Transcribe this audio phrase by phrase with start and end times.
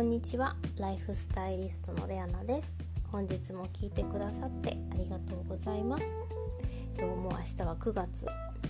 [0.00, 0.56] こんにちは。
[0.78, 2.78] ライフスタイリストのレアナです。
[3.12, 6.18] 本日も聞いてくださってありがとうございます。
[6.98, 8.26] どうも明日は9月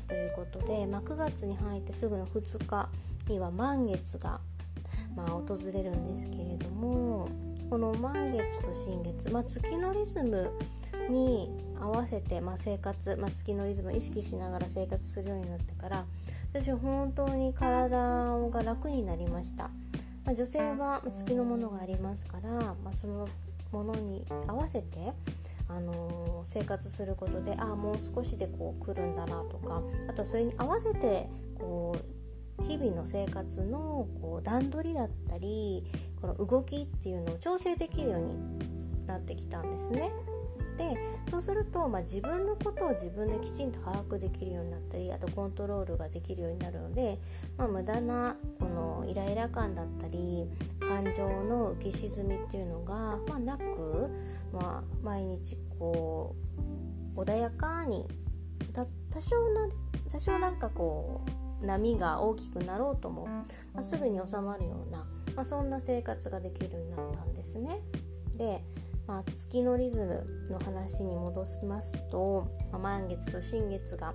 [0.09, 2.89] ということで、まあ、9月に入ってすぐの2日
[3.29, 4.41] には満月が、
[5.15, 7.29] まあ、訪れるんですけれども
[7.71, 10.51] この満月と新月、まあ、月のリズム
[11.09, 11.49] に
[11.81, 16.07] 合わせて、まあ、生活、まあ、月のリズムを意識しながら生活するようになってから
[16.53, 19.71] 私本当に体が楽になりました、
[20.25, 23.29] まあ、女性は月のものがありますから、まあ、その
[23.73, 25.13] ものに合わせて
[25.69, 31.97] あのー、生活することでああもう少しでこう来るんだなとかあとそれに合わせてこ
[32.59, 35.85] う日々の生活のこう段取りだったり
[36.21, 40.11] この動きっていうのを調整できるようになってきたんですね。
[40.81, 40.97] で
[41.31, 47.19] そうすると、まあ、自分のことを自分できちんと把握できるようになったりあとコントロールができるようになるので、
[47.59, 50.47] まあ、無駄なこのイライラ感だったり
[50.81, 54.11] 感情の浮き沈みっていうのが、まあ、なく、
[54.53, 56.35] まあ、毎日こ
[57.15, 58.09] う穏やかに
[58.73, 59.69] 多少な
[60.11, 61.21] 多少なんかこ
[61.63, 63.45] う波が大きくなろうとも、ま
[63.81, 65.05] あ、すぐに収まるような、
[65.37, 67.81] まあ、そんな生活ができるようになったんですね。
[68.37, 68.65] で
[69.11, 74.15] まあ、月のリズムの話に戻しますと、まあ、満月と新月が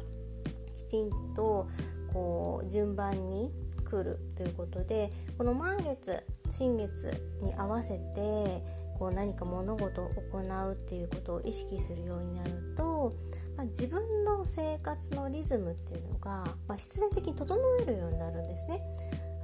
[0.74, 1.68] きちんと
[2.14, 3.52] こう順番に
[3.84, 8.64] 来るということでこの満月新月に合わせて
[8.98, 13.14] こう何か物事を行うっていうことを意識するようになると、
[13.58, 18.82] まあ、自分の生活のリズムっていうのが、まあ、必然的に整えるようになるんですね。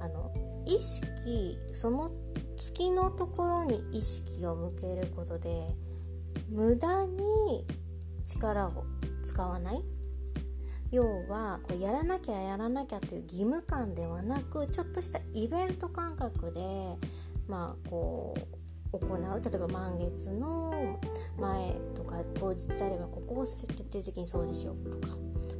[0.00, 0.32] あの
[0.64, 2.10] 意識その
[2.64, 5.74] 月のところに意識を向けることで
[6.48, 7.66] 無駄に
[8.24, 8.84] 力を
[9.24, 9.82] 使わない。
[10.92, 16.60] 要はこうやらなきゃやらなきゃという義務感ではなくちょっとしたイベント感覚で
[17.48, 18.34] まあこ
[18.92, 19.18] う行う。
[19.18, 21.00] 例えば満月の
[21.40, 25.16] 前とか当日であればここを徹底的に掃除しようとか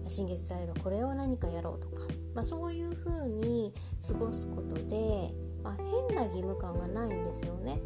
[0.06, 2.02] 新月であればこれを何かやろうとか、
[2.34, 3.72] まあ、そういう風に
[4.06, 5.32] 過ごすことで
[5.62, 5.76] まあ、
[6.08, 7.80] 変な義務感がないんですよね。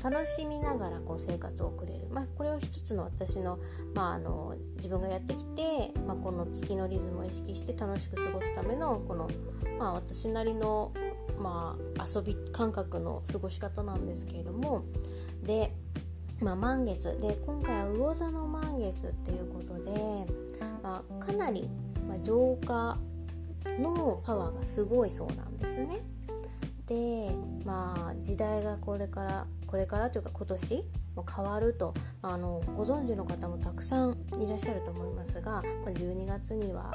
[0.00, 3.58] 楽しみながらこう生活を送れる、まあ、これを一つの私の,、
[3.94, 9.28] まあ、あの自分がやってきて、まあ、この月のリズムを意識して楽しく過ごすためのこの、
[9.80, 10.92] まあ、私なりの、
[11.36, 14.84] まあ、遊び感覚の過ごし方なんですけれども。
[15.42, 15.72] で、
[16.40, 17.18] まあ、満月。
[17.20, 19.90] で今回は魚座の満月っていうことで、
[20.80, 21.68] まあ、かなり、
[22.06, 22.98] まあ、浄化
[23.80, 26.00] のパワーがすごいそうなんですね。
[26.86, 27.30] で
[27.64, 30.82] まあ時代がこれからこれからというか今年
[31.14, 36.92] も変わるとあのご存知の方もたくさんいらっしゃると思いますが12月には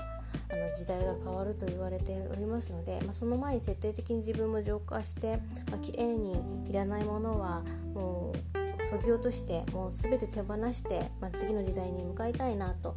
[0.50, 5.38] あの時代が変わると言われておりますので、まあ、その前に徹底的に自分も浄化して、
[5.72, 12.96] まあ、綺麗にいらないものはもうそぎ落としてもう全て手放して、まあ、次の時代に向かいたいなと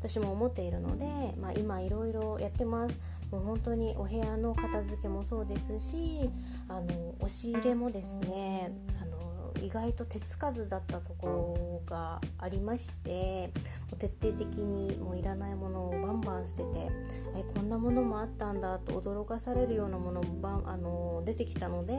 [0.00, 1.04] 私も思っているので、
[1.40, 2.98] まあ、今いろいろやってます
[3.32, 6.30] もう本当にお部屋の片付けもそうですし
[6.68, 8.70] あの押し入れもですね
[9.00, 13.50] あの意外と手つかずだったところがありまして
[13.98, 16.90] 徹底的にもういらないものをバンバン捨てて
[17.36, 21.94] えこんなものもあったんだと驚かされるようなものもバンあの出てきたので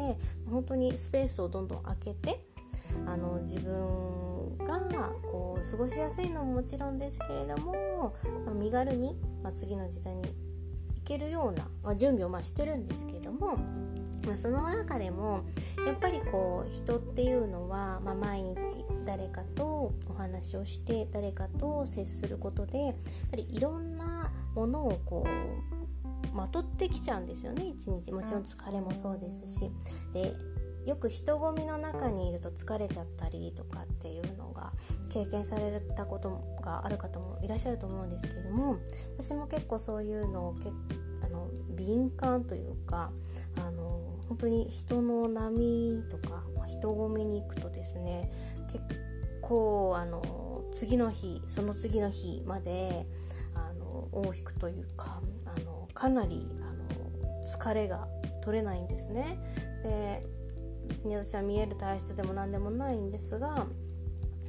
[0.50, 2.46] 本当にスペースをどんどん空けて
[3.08, 8.16] あの自分がこう過ごしやすいのももちろんですけれども
[8.54, 10.53] 身軽に、まあ、次の時代に
[11.04, 13.58] けるような、まあ、準備をまあしてるんですけども、
[14.26, 15.44] まあ、その中でも
[15.86, 18.56] やっぱりこう人っていうのは、まあ、毎日
[19.06, 22.96] 誰かとお話をして誰かと接することでやっ
[23.32, 28.12] ぱりいろんなものをこうまとってきちゃうんですよね一日。
[28.12, 29.72] もちろん疲れもそうですし。
[30.14, 30.34] で
[30.86, 34.74] よく人混みの中にいると疲れちゃったりとかっていうのが
[35.10, 38.78] 経験されたことがある方もいらっしゃると思うんですけれども
[39.18, 40.56] 私も結構そういうのを
[41.24, 43.12] あの敏感というか
[43.58, 48.32] あの本当に人の波とか人混みに行くとですね
[48.72, 48.84] 結
[49.42, 53.06] 構あの次の日その次の日まで
[53.54, 56.84] あの尾を引くというかあのかなりあの
[57.44, 58.08] 疲れが
[58.42, 59.38] 取れないんですね。
[59.84, 60.26] で
[60.88, 63.66] 別に私は見える体質でも何でもないんですが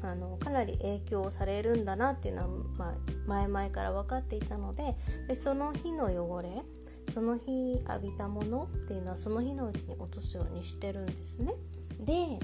[0.03, 2.95] あのかなり影響されるんだなっていうのは、まあ、
[3.27, 4.95] 前々から分かっていたので
[5.29, 6.63] でその日の汚れ
[7.09, 11.55] その日浴びたものっていうのはその日のうちに落とすようにしてるんですね。
[12.01, 12.39] で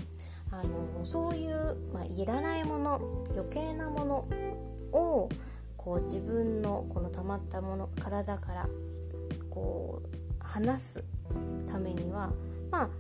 [0.53, 4.29] あのそういう、まあ、いらないもの余計なもの
[4.93, 5.29] を
[5.77, 8.69] こう自分のこの溜まったもの体から
[9.49, 10.07] こう
[10.41, 11.05] 離す
[11.71, 12.33] ためには
[12.71, 12.91] まあ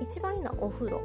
[0.00, 1.00] 一番いいのはお風呂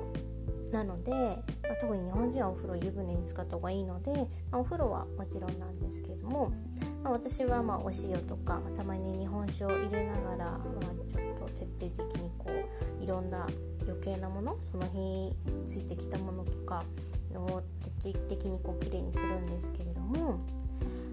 [0.72, 4.12] なので、まあ、特に日本人はお風呂湯船に使った方がいいので、
[4.52, 6.52] まあ、お風呂はもちろんなんですけれども、
[7.04, 12.50] まあ、私はまあお塩とか、まあ、たまに日本酒を入れながら、まあ、ちょっと徹底的にこ
[13.00, 13.48] ういろんな
[13.86, 15.36] 余計なものその日
[15.68, 16.84] ついてきたものとか
[17.36, 17.62] を
[18.00, 20.40] 徹底的にこうきれいにするんですけれども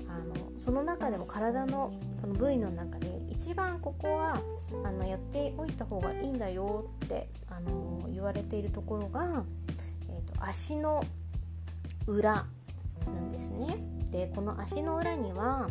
[0.08, 4.42] あのその中でも体のその部位の中で一番ここは
[4.84, 9.44] あのやっておいた方がいいんだよってあの言われているところが、
[10.10, 11.04] えーと、足の
[12.08, 12.44] 裏
[13.06, 13.76] なんですね。
[14.10, 15.68] でこの足の裏には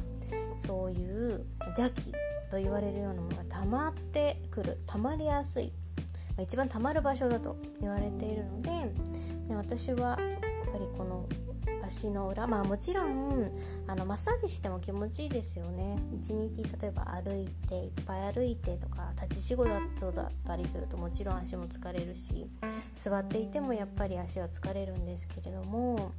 [0.60, 1.46] そういう
[1.78, 2.14] 邪気
[2.50, 5.74] と言われるようなものが溜まってくる溜まりやすい
[6.42, 8.70] 一番溜まる場所だと言われているので
[9.50, 10.18] で私はやっ
[10.72, 11.28] ぱりこの
[11.88, 13.52] 足の裏まあもちろん
[13.88, 15.98] あのマッサージしても気持ちいいですよね。
[16.14, 22.48] 一日例えば歩いていっぱい歩いてとか立ち仕事だったりするともちろん足も疲れるし
[22.94, 26.12] 座っていてもやっぱり足は疲れるんですけれども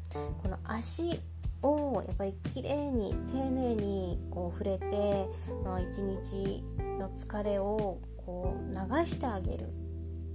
[0.43, 1.21] この足
[1.63, 5.29] をやっぱり綺麗に丁寧にこう触れて、
[5.65, 6.63] まあ、一日
[6.99, 9.69] の疲れをこう流してあげる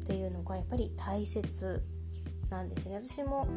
[0.04, 1.82] っていうのがやっぱり大切
[2.54, 3.02] なんですね。
[3.04, 3.48] 私も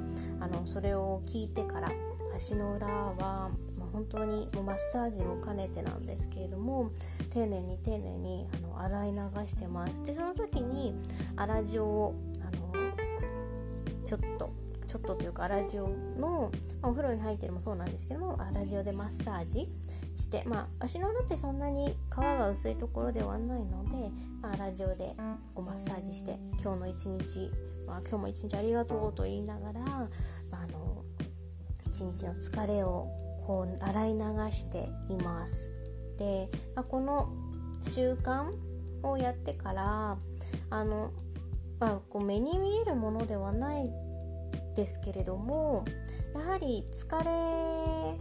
[0.41, 1.93] あのそれを聞いてから
[2.35, 6.91] 足の裏は、ま、本当にもうマッサージも兼ねてなんですけれども
[7.31, 10.03] 丁寧に丁寧にあの洗い流してます。
[10.05, 10.95] でその時に
[11.37, 12.73] 粗塩をあの
[14.05, 14.51] ちょっと
[14.87, 16.51] ちょっとというか粗塩の、
[16.81, 19.69] まあ、お風呂に入ってるもそうなんですけども粗塩でマッサージ
[20.17, 24.11] して、まあ、足の裏ってそんなに皮が薄いところではないので、
[24.41, 25.15] まあ、粗塩で
[25.55, 27.51] こうマッサージして今日の一日
[27.87, 30.09] まあ、今日も一日ありがとうと言いながら、ま
[30.53, 31.05] あ、あの
[31.87, 33.09] 一日の疲れを
[33.47, 34.19] こう洗い流
[34.51, 35.69] しています。
[36.19, 37.33] で、まあ、この
[37.83, 38.53] 習慣
[39.03, 40.19] をやってから
[40.71, 41.13] あの、
[41.79, 43.91] まあ、こう目に見えるものではない
[44.75, 45.85] ですけれども
[46.35, 48.19] やはり疲れ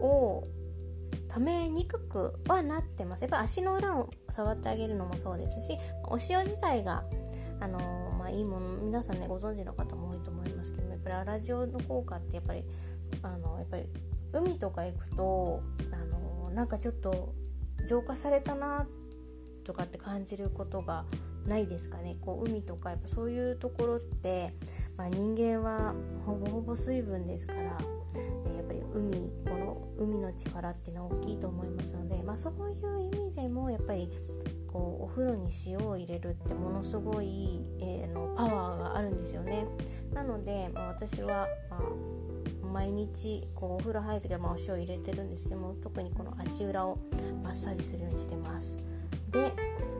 [0.00, 0.44] を
[1.28, 7.04] ためにくくはなってますやっぱ足の裏を触ってあげるのもそうですしお塩自体が
[7.60, 12.64] あのまあ、いいもの皆さんねご存知の方も多いと思いますけどやっぱりアラジオの効果ってやっぱり
[13.22, 13.84] あのやっぱり
[14.32, 15.62] 海とか行くと
[15.92, 17.34] あのなんかちょっと
[17.86, 18.86] 浄化されたな
[19.64, 21.04] とかって感じることが
[21.46, 22.16] ないですかね。
[22.20, 24.54] こう海とかやっぱそういうところって、
[24.96, 25.94] まあ、人間は
[26.24, 34.08] ほぼほぼ水分ですから、やっぱり海この海の力っていうのは大きいと思いますので、まあ、そういう意味でもやっぱり
[34.72, 39.66] こうお風呂に塩を入れるってものすごい、えー、のパワーがあるんですよね。
[40.14, 46.98] なので、まあ、私は、まあ、毎日こうお風呂入る時はまあお塩入れてるんですけども特にこの足裏を
[47.42, 48.78] マッサージするようにしてます。
[49.30, 49.52] で、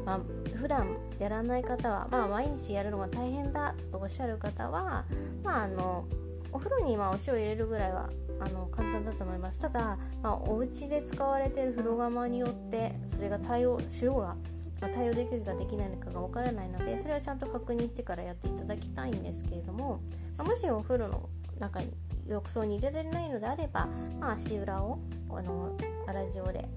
[0.07, 0.21] まあ、
[0.57, 5.05] 普段やらない方は、まあ、毎日やるのが大変だとおっしゃる方は、
[5.43, 6.07] まあ、あの
[6.53, 8.11] お風呂にまあお塩入れるぐらいは
[8.41, 9.59] あの簡単だと思います。
[9.61, 14.37] ただ、まあ、お家で使われている風呂釜によってそれが対応塩が
[14.83, 20.01] まあ、対応できるかできないのかがわからないのでそれはちゃんと確認してからやっていただきたいんですけれども、
[20.37, 21.29] まあ、もしお風呂の
[21.61, 21.93] 中に
[22.27, 23.89] 浴槽に入れられないのであれば、
[24.21, 24.99] まあ、足裏を
[25.31, 25.77] あの
[26.07, 26.69] 粗塩で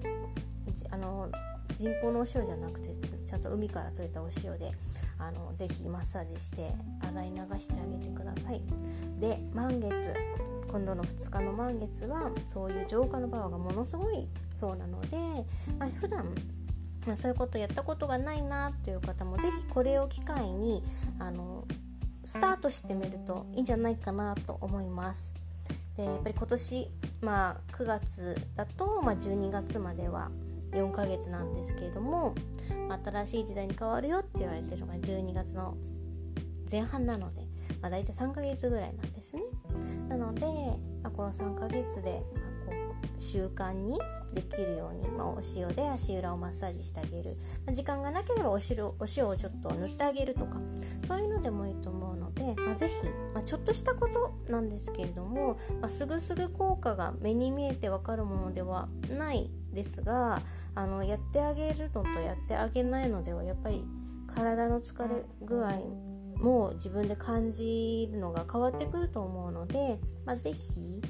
[0.90, 1.28] あの
[1.76, 2.88] 人工のお塩じゃなくて
[3.26, 4.72] ちゃんと海から取れたお塩で
[5.18, 8.62] あのぜひマッサージして洗い流してあげてください。
[9.18, 10.14] で満月
[10.68, 15.16] 今度の2日の満月はそういう浄化のパワーがものすごいそうなので、
[15.78, 16.26] まあ、普段
[17.06, 20.82] まあ、そういうことやったことがないなという方も是非これを機会に
[21.18, 21.64] あの
[22.24, 25.32] スタートしてみるといいんじゃないかなと思います。
[25.96, 26.90] でやっぱり今年、
[27.22, 30.30] まあ、9月だと、まあ、12月までは
[30.72, 32.34] 4ヶ月なんですけれども
[33.04, 35.76] 新しい時代に変わるよって言われてるのが12月の
[36.70, 37.42] 前半なので、
[37.80, 39.42] まあ、大体3ヶ月ぐらいなんですね。
[40.08, 40.46] なので、
[41.02, 42.22] まあ、この3ヶ月で、
[43.18, 43.98] 習慣に
[44.34, 50.58] できるように、まあ、お塩で足裏をマッサージしてあげる、まあ、時間がなければお塩お塩をちょっと塗ってあげるとか。
[51.06, 52.94] そういうのでもいいと思うので、まあ、ぜひ、
[53.32, 60.42] まあ、ちょっとしたことなんですけれども、ま、すぐすぐ効果が目に見えてわかるものではないですが
[60.74, 63.84] あのやってあげるのとやってあげないのではやっぱり
[64.26, 65.72] 体の疲れ具合
[66.38, 71.00] も自分で感じるのが変わってくると思うので、まあ、ぜひ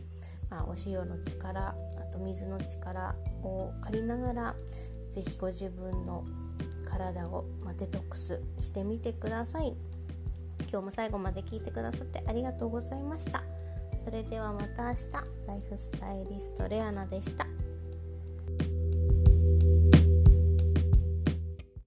[0.50, 1.74] まあ、お塩の力
[2.16, 4.56] と水の力を借りながら
[5.12, 6.24] 是非ご自分の
[6.84, 9.74] 体を、まあ、デトックスしてみてください。
[10.68, 13.42] 今日も最後まで聞いてくださってありがとうございました。
[14.04, 15.36] それではまた明日。
[15.46, 17.55] ライフスタイリストレアナでした。